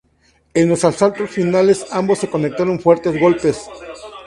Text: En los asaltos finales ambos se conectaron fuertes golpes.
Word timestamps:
En 0.55 0.67
los 0.67 0.83
asaltos 0.83 1.29
finales 1.29 1.85
ambos 1.91 2.17
se 2.17 2.27
conectaron 2.27 2.79
fuertes 2.79 3.19
golpes. 3.19 3.69